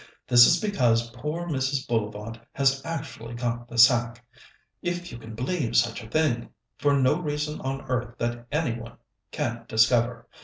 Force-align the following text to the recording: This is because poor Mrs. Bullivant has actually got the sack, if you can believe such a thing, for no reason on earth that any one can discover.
This 0.27 0.47
is 0.47 0.59
because 0.59 1.11
poor 1.11 1.45
Mrs. 1.47 1.87
Bullivant 1.87 2.39
has 2.53 2.81
actually 2.83 3.35
got 3.35 3.67
the 3.67 3.77
sack, 3.77 4.25
if 4.81 5.11
you 5.11 5.19
can 5.19 5.35
believe 5.35 5.75
such 5.77 6.01
a 6.03 6.09
thing, 6.09 6.49
for 6.79 6.97
no 6.99 7.19
reason 7.21 7.61
on 7.61 7.81
earth 7.81 8.17
that 8.17 8.47
any 8.51 8.79
one 8.79 8.97
can 9.29 9.63
discover. 9.67 10.27